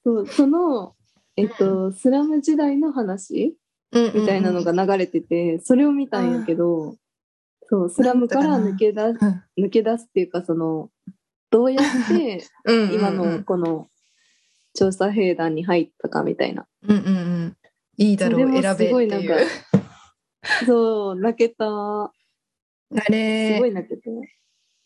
[0.03, 0.97] そう、その、
[1.41, 3.57] えっと、スラム時代の話
[3.93, 6.97] みたいなのが流れてて、それを見たんやけど、
[7.69, 10.91] そう、スラムから抜け出す、うん抜け出すっていうか、その、
[11.51, 12.45] どうやって
[12.95, 13.89] 今のこの
[14.75, 16.67] 調査兵団に入ったかみたいな。
[16.87, 17.11] うんうんう
[17.47, 17.57] ん。
[17.97, 19.47] いいだろう、選べっていう。
[20.67, 21.65] そう、泣けた。
[21.67, 22.13] あ
[22.91, 24.03] すごれい、泣けた。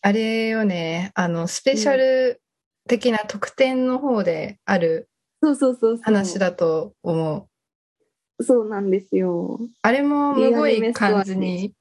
[0.03, 2.43] あれよね、あの、スペシャル
[2.89, 5.09] 的な特典の方である
[5.45, 5.97] そうそうそう。
[6.03, 7.49] 話だと思
[8.39, 8.43] う。
[8.43, 9.59] そうなんですよ。
[9.83, 11.75] あれもむごい感じに。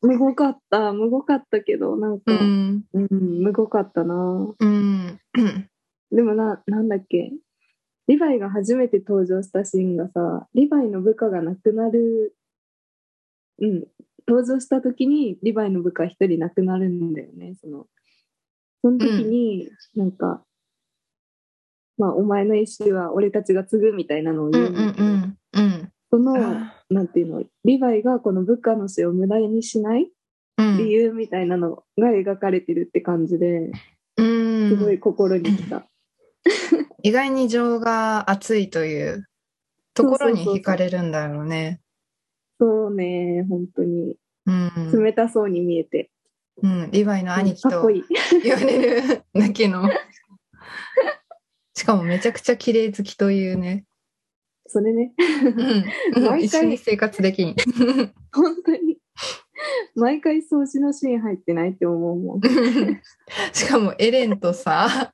[0.00, 2.84] むごかった、むごかったけど、なんうか、ん。
[2.92, 4.54] うん、むごかったな。
[4.58, 5.20] うん。
[6.10, 7.32] でもな、なんだっけ。
[8.08, 12.34] リヴァイが初めて登場したシーンがさ、リヴァイの部下が亡くなる、
[13.58, 13.84] うん、
[14.28, 17.86] 登場した時にリヴァイの部下一人亡くなるんだよね、その。
[18.82, 20.45] その時に、なんか、
[21.98, 25.92] まあ、お前の意思は俺たちが継ぐみたいなのをうん言ううんだけど、んうん。
[26.10, 30.10] その、あなんていうの、リヴァイがこの部下の死を無駄にしない
[30.58, 33.70] うん理由みたいなのが描かれてるって感じで、
[34.16, 34.68] うん。
[34.70, 35.86] すごい心にきた。
[37.02, 39.26] 意外に情が熱いという
[39.94, 41.80] ところに惹かれるんだろうね。
[42.58, 45.04] そうね、本当にうん。
[45.04, 46.10] 冷たそうに見えて。
[46.62, 46.90] うん。
[46.90, 47.86] リヴァイの兄貴と。
[47.88, 49.88] 言われるだけの。
[51.76, 53.84] しかもめちゃくちゃ綺麗好きというね。
[54.66, 55.12] それね、
[56.14, 56.24] うん。
[56.24, 57.54] 毎回一緒に生活できん。
[58.32, 58.96] 本当に。
[59.94, 62.40] 毎回掃除のシーン入ってないって思うもん。
[63.52, 65.12] しかもエレンとさ、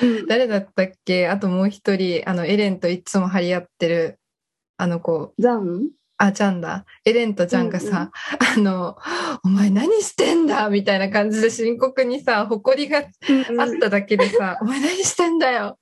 [0.00, 1.28] うん誰だったっけ？
[1.28, 4.18] あともう一人、あの、エレンといつも張り合ってる、
[4.76, 5.90] あの子、ジャン？
[6.18, 6.84] あ、ジャンだ。
[7.04, 8.10] エレンとジャンがさ、
[8.56, 8.96] あの、
[9.44, 10.68] お前何してんだ？
[10.68, 13.06] みたいな感じで深刻にさ、誇りがあっ
[13.80, 15.78] ただけでさ、お前何してんだよ？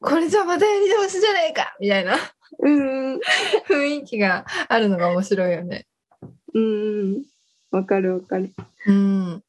[0.00, 2.16] これじゃまたやり直しじゃねえかみたいな
[2.60, 3.20] うん。
[3.68, 5.86] 雰囲気があるのが面白いよね。
[6.54, 7.22] うん。
[7.70, 8.52] わかるわかる。
[8.86, 9.42] うん。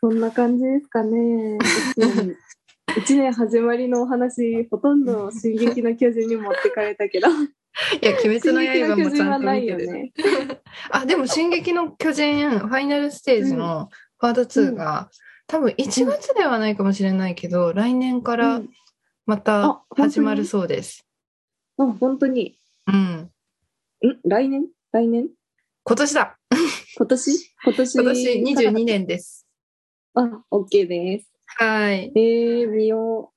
[0.00, 1.58] そんな感じですかね。
[2.96, 7.28] 一年始まりのお話、ほとんど進撃の巨人に持ってかれたけど、
[8.00, 9.84] いや、鬼滅進の刃もちゃんと見てる。
[9.84, 10.12] よね。
[10.90, 15.10] あ、でも、進撃の巨人、ファイナルステージのパート2が、
[15.46, 18.70] 多分1月ではないかもしれないけど、来年からうん
[19.28, 21.06] また始まるそうです。
[21.76, 22.58] あ、本当に？
[22.86, 22.96] うん。
[22.96, 23.30] ん？
[24.24, 24.68] 来年？
[24.90, 25.28] 来年？
[25.84, 26.38] 今年だ
[26.96, 27.52] 今年？
[27.62, 27.94] 今年？
[27.94, 29.46] 今年22年です。
[30.14, 31.30] あ、OK です。
[31.58, 32.10] はい。
[32.16, 33.34] えー、見よ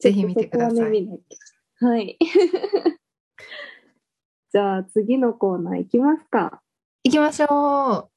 [0.00, 0.02] う。
[0.02, 1.06] ぜひ見てくださいはね
[1.78, 2.18] はい。
[4.52, 6.60] じゃあ次のコーナー行きますか。
[7.04, 8.10] 行きましょ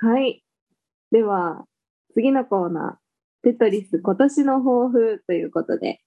[0.00, 0.42] はい。
[1.10, 1.64] では、
[2.14, 3.02] 次のコーナー。
[3.42, 6.00] テトリス今年の抱負ということで、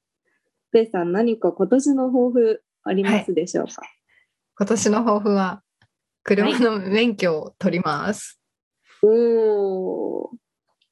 [0.71, 3.85] ペイさん何か今年の抱負ありますでしょうか、う。
[4.57, 5.63] 今年の抱負は、
[6.23, 8.39] 車の免許を取ります。
[9.01, 10.27] おー。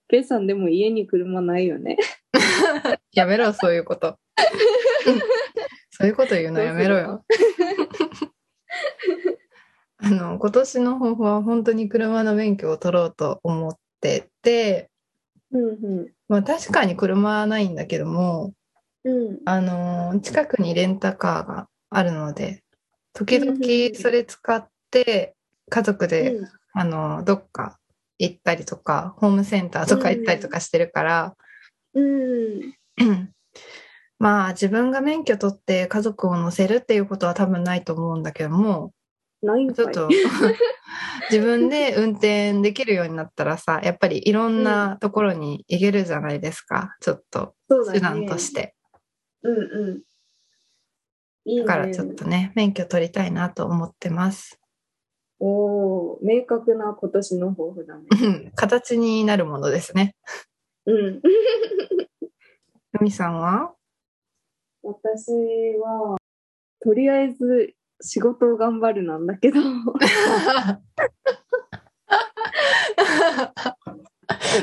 [0.08, 1.98] ペイさんでも家に車ないよね。
[3.14, 4.18] やめろ、そういうこと。
[5.92, 6.62] そういうこと言うの？
[6.62, 7.26] やめろよ。
[10.02, 14.90] あの、今年の抱負は本当に車の免許を取ろうと思ってて、
[15.52, 18.54] うんまあ確かに車はないんだけども、
[19.04, 19.14] うん。
[19.14, 19.40] うん。
[19.46, 22.64] あの、近くにレンタカーがあるので、
[23.14, 25.36] 時うんうんうん々それ使って
[25.70, 27.80] 家族で、うんあの、どっか
[28.20, 31.36] 行ったりとか、ホームセンターとか行ったりとかしてるから、
[31.94, 32.74] うん。
[34.20, 38.92] まあ自分が免許取って家族を乗せるっていうことは多分ないと思うんだけども、
[39.42, 40.10] ないんちょっと
[41.32, 47.56] 自分で運転できるようになったらさ、やっぱりいろんなところに行けるじゃないですか、ちょっと
[47.92, 48.76] 手段として。
[49.44, 50.02] うんうん。
[51.46, 51.62] いいね。
[51.66, 54.60] だからちょっとね、免許取りたいなと思ってます。
[55.40, 58.06] おお明確な今年の抱負だね。
[58.12, 60.16] う ん形になるものですね。
[60.86, 61.22] うん。
[62.92, 63.74] ふみさんは？
[64.82, 65.32] 私
[65.78, 66.18] は、
[66.82, 69.62] とりあえず仕事を頑張るなんだけど、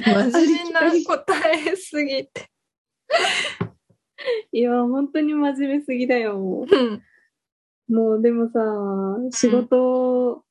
[0.04, 2.50] 真面目な答えすぎて。
[4.52, 6.66] いや、本当に真面目すぎだよ。
[6.70, 7.02] うん
[7.88, 8.60] もうでもさ、
[9.30, 10.42] 仕事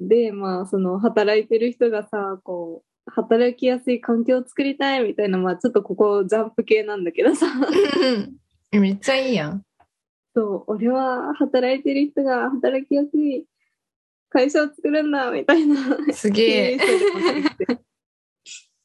[0.00, 7.46] で、まあ、その、働いてる人がさ、こう、働きやすい環境を作りたいみたいな、まあ、ちょっとここジャンプ系なんだけどさ、
[8.72, 9.62] うんめっちゃいいやん。
[10.36, 13.46] そう、俺は働いてる人が働きやすい
[14.28, 15.76] 会社を作るんだ、みたいな。
[16.12, 16.78] すげえ。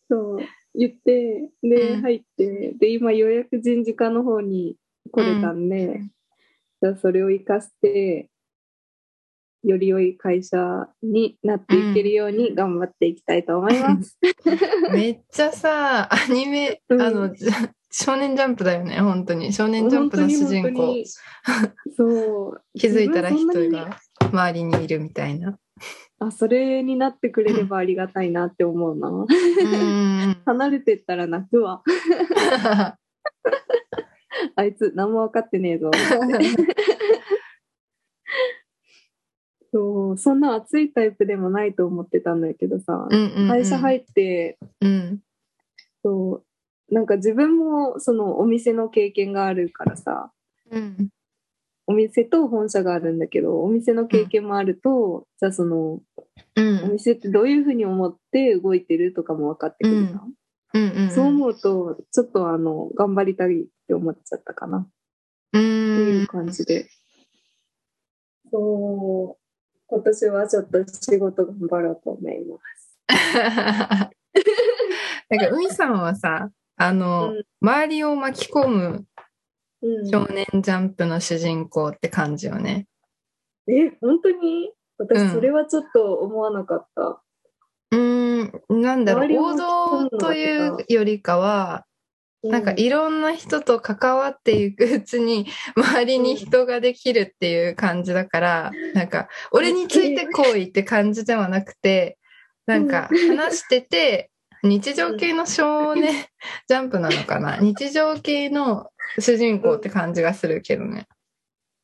[0.09, 0.39] そう、
[0.73, 4.77] 言って、で、うん入って、で、今ようやく人事課の方に
[5.11, 6.01] 来れたんで、
[6.81, 8.29] じゃあそれを活かして、
[9.63, 14.17] より良い会社になっていけるように頑張っていきたいと思います。
[14.93, 17.35] めっちゃさ、アニメ、うんあの、
[17.91, 19.51] 少年ジャンプだよね、本当に。
[19.51, 20.95] 少年ジャンプの主人公。
[21.97, 22.61] そう。
[22.77, 23.99] 気づいたら人自分そんなにが
[24.31, 25.59] 周りにいるみたいな。
[26.19, 29.09] あ、それになってくれればありがたいなって思うな。
[29.09, 30.37] うん。
[30.45, 31.83] 離れてったら泣くわ。
[34.55, 35.91] あいつ何も分かってねえぞ。
[39.73, 45.19] そう、そんな熱いタイプでもないと思ってたんだけどさ、うんうんうん会社入って、うん。
[46.03, 46.45] そう、
[46.91, 50.31] なんか自分もそのお店の経験があるからさ、
[50.69, 51.09] うん。
[51.87, 55.99] お店と本社があるんだけど、お店の経験もあると、じゃあその、
[56.55, 56.91] うおん。
[56.93, 60.33] 店ってどういうふうに思って動いてるとかも分かってくるじゃん。
[60.73, 61.11] うんうん。
[61.11, 64.79] そう思うと、ちょっとあの、頑張りたいって思っちゃったかな。
[64.79, 64.81] う。
[64.81, 64.85] っ
[65.53, 66.89] ていうん感じで。
[68.51, 69.41] そう、
[69.87, 72.97] 今年はちょっと仕事頑張ろうと思います。
[75.29, 76.51] なんか、海さんはさ、
[76.81, 77.43] あの、うん。
[77.61, 79.05] 周りを巻き込む
[79.83, 80.09] うん。
[80.09, 82.87] 少年ジャンプの主人公って感じよね。
[83.67, 84.71] え、本当に？
[84.99, 85.07] うん。
[85.07, 87.21] 私、それはちょっと思わなかった。
[87.91, 88.43] うー
[88.77, 91.85] ん、なんだろう、王道というよりかは、
[92.43, 102.17] うなんかいろんな人と関わっていくうちに、 周りに人ができるっていう感じだから、なんか、俺についてこいって感じではなくて、
[102.65, 104.31] なんか話してて、
[104.63, 106.13] 日常系の少年
[106.67, 107.57] ジャンプなのかな？
[107.61, 108.89] 日常系の
[109.19, 111.07] 主人公って感じがするけどね。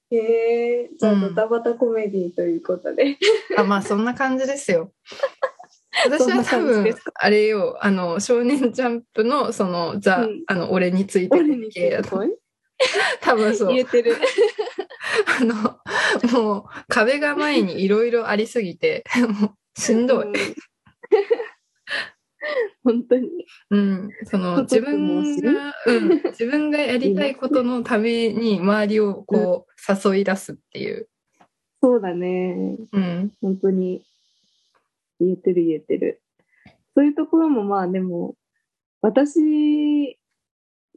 [0.09, 3.17] へえ、じゃあうんドタバタコメディということで。
[3.57, 4.91] あ、まあそんな感じですよ。
[6.05, 12.23] 私は多分あれよ、あの、少年ジャンプの、その、ザ、うんあの、俺について俺につ系やと。
[13.21, 13.79] 多分そう言。
[13.79, 14.15] えてる。
[15.39, 15.55] あの、
[16.31, 19.03] もう壁が前にいろいろありすぎて、
[19.41, 20.25] もうしんどい。
[20.27, 20.33] うん
[22.83, 23.29] 本当に。
[23.69, 24.09] うん。
[24.25, 31.07] その 自分が、うん、自分がやりたいことのために周りをこう誘い出すっていう。
[31.81, 32.77] そうだね。
[32.91, 33.31] うん。
[33.41, 34.03] 本当に
[35.19, 36.21] 言えてる言えてる。
[36.95, 38.35] そういうところもまあでも、
[39.01, 40.17] 私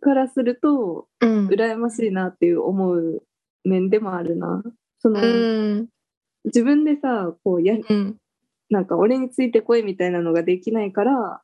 [0.01, 1.49] からすると、うん。
[1.49, 3.23] 羨ましいなっていう思う
[3.65, 4.63] 面でもあるな。
[4.99, 5.27] その、う
[5.83, 5.89] ん。
[6.45, 8.17] 自分でさ、こうや、うん。
[8.71, 11.43] なんか俺についてこいみたいなのができないから、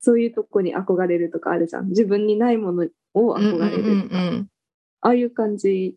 [0.00, 1.88] そういうとこに憧れるとかあるじゃん。
[1.88, 3.58] 自分にないものをうん。
[3.58, 4.48] 憧れるとか、うん。
[5.00, 5.96] ああいう感じ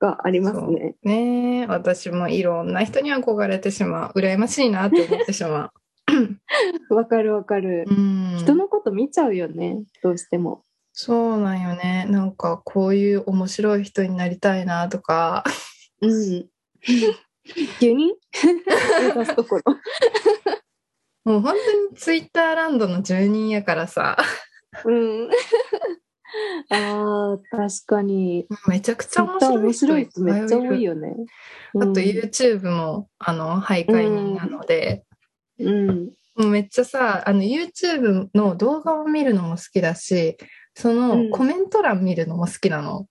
[0.00, 0.96] がありますね。
[1.02, 4.18] ねえ、私もいろんな人に憧れてしまう。
[4.18, 5.72] 羨ましいなって思ってしま
[6.90, 7.90] わかるわかるう。。
[7.90, 8.36] うん。
[8.38, 10.64] 人のこと見ちゃうよね、どうしても。
[10.92, 12.06] そうなんよね。
[12.08, 15.44] なんかこういう面白い人になりたいなとか。
[16.00, 16.46] うん。
[17.80, 18.14] 急に？
[19.00, 19.62] 目指すところ。
[21.24, 24.18] もう本当にツイッターランドの住人やからさ、
[24.84, 25.30] うん。
[26.70, 28.46] ああ、確かに。
[28.66, 30.94] めちゃくちゃ面白い面白いめっちゃ多いよ。
[30.94, 31.14] よね。
[31.76, 35.04] あとうん YouTube も、あの、徘徊人なので、
[35.58, 36.10] うん。
[36.36, 40.36] もうめっちゃさ、あの YouTube の動画を見るのも好きだし、
[40.74, 43.06] そうんのコメント欄見るのも好きなの。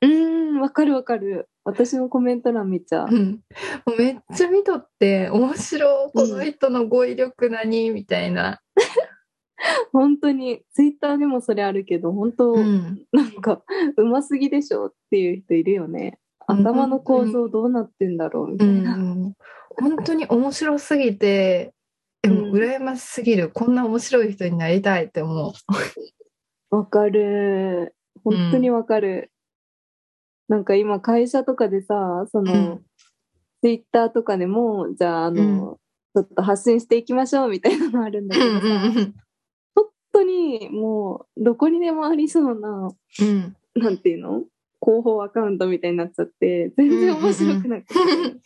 [0.00, 1.48] うん、わかるわかる。
[1.66, 3.18] 私もコメント欄見ちゃうう。
[3.18, 3.40] ん。
[3.84, 8.60] もうめっちゃ見とって、面白い、この人の語彙力何みたいな。
[9.92, 13.02] 本当に、ツイッターでもそれあるけど、本当、うん。
[13.10, 13.64] なんか、
[13.96, 16.20] うますぎでしょっていう人いるよね。
[16.46, 18.96] 頭の構造どうなってんだろうみうたいな。
[18.96, 19.34] ん、
[19.70, 21.74] 本当に面白すぎて、
[22.22, 25.52] でもうん羨ましすぎる、こんな面白い人になりたいって思う。
[26.70, 27.96] わかる。
[28.22, 29.32] 本当にわかる。
[30.48, 32.84] なんか今会社とかでさ、その、うん。
[33.62, 35.78] ツイッターとかでも、じゃあ、あの、
[36.14, 38.64] ちょっと発信していきましょうみたいなのあるんだけどさ、
[39.74, 42.90] 本当にもう、どこにでもありそうな、
[43.20, 43.56] うん。
[43.74, 44.44] なんていうの？
[44.80, 47.94] 広報アカウントみたいになっちゃって、全然面白くなくて。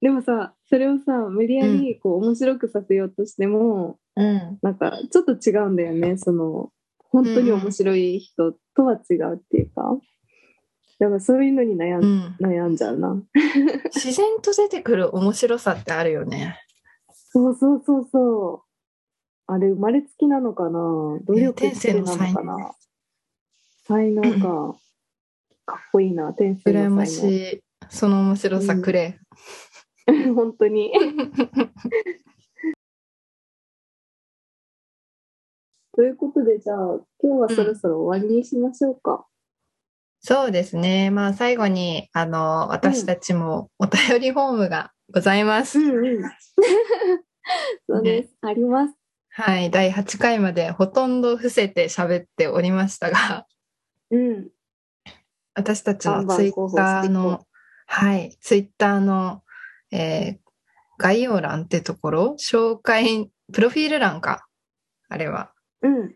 [0.00, 4.58] でもさ、それをさ、無理やりこう面白くさせようとしても、うん。
[4.62, 6.16] なんかちょっと違うんだよね。
[6.16, 6.72] その、
[7.10, 9.98] 本当に面白い人とは違うっていうか。
[10.98, 13.22] だからそういうのに悩ん,、うん悩んじゃうな。
[13.94, 16.56] 自然と出てくる面白さってあるよね。
[17.32, 18.68] そうそうそうそう。
[19.46, 20.78] あれ生まれつきなのかな？
[21.24, 22.74] 努力天性のなのかな？
[23.86, 24.76] 才能か。
[25.64, 27.30] かっこいいな、天性羨まの才能。
[27.30, 27.60] しい。
[27.90, 29.20] その面白さくれ。
[30.34, 30.92] 本当に。
[35.94, 39.26] ということで、じゃあ、今日はそろそろ終わりにしましょうか。
[40.20, 41.10] そうですね。
[41.10, 45.78] まあ最後に、あの、私たちもお便りフォームがございます。
[45.78, 46.22] んうん。
[47.88, 48.30] そうです。
[48.42, 48.94] あります。
[49.30, 49.70] はい。
[49.70, 53.46] 第8回までほとんど伏せて喋っておりましたが、
[54.10, 54.48] うん。
[55.54, 57.46] 私たちのツイッターの、
[57.86, 59.42] はい、ツイッターの、
[59.90, 60.48] えー
[60.98, 64.46] 概要欄ってところ、紹介、プロフィール欄か、
[65.08, 65.52] あれは。
[65.80, 66.14] うん。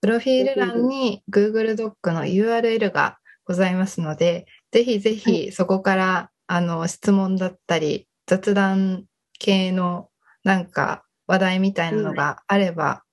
[0.00, 9.06] プロフィール欄に Google ドックの URL がございますので、ぜひぜはひそこから、あの質問だったり、雑談
[9.38, 10.10] 系の
[10.44, 13.06] なんか話題みたいなのがあれば、うん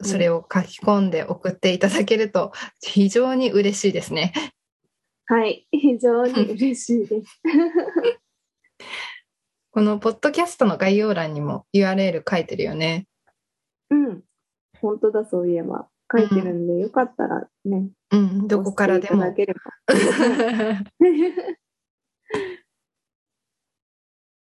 [0.00, 4.32] それを書き込んで送っていただけると非常に嬉しいですね。
[5.26, 5.66] はい。
[5.72, 7.42] 非常に嬉しいです。
[9.72, 13.08] このポッドキャストの概要欄にも URL 書いてるよね。
[13.90, 14.22] うん。
[14.80, 15.88] 本当だ、そういえば。
[16.10, 19.32] 書いてるんで、よかったらね、うん、どこからでも。
[19.34, 19.60] ければ。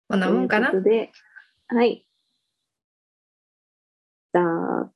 [0.10, 0.72] こんなもんかな？
[0.82, 1.12] で、
[1.68, 2.06] はい。
[4.34, 4.92] じゃあ、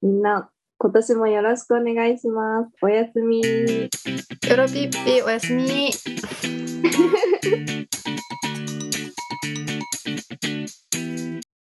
[0.00, 2.70] みんな、今年もよろしくお願いします。
[2.80, 3.40] おやすみ。
[3.40, 3.88] よ
[4.56, 5.90] ろぴっぴ、おやすみ。